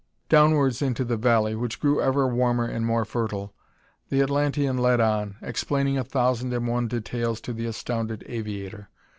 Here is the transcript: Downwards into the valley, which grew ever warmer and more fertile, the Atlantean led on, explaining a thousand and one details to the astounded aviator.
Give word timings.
Downwards 0.29 0.81
into 0.81 1.05
the 1.05 1.15
valley, 1.15 1.53
which 1.53 1.79
grew 1.79 2.01
ever 2.01 2.25
warmer 2.27 2.65
and 2.65 2.83
more 2.87 3.05
fertile, 3.05 3.53
the 4.09 4.23
Atlantean 4.23 4.79
led 4.79 4.99
on, 4.99 5.35
explaining 5.43 5.95
a 5.99 6.03
thousand 6.03 6.51
and 6.53 6.65
one 6.67 6.87
details 6.87 7.39
to 7.41 7.53
the 7.53 7.67
astounded 7.67 8.23
aviator. 8.25 8.89